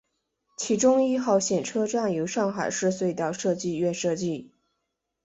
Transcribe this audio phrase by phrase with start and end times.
[0.57, 4.49] 其中一号线车站由上海市隧道设计院设计。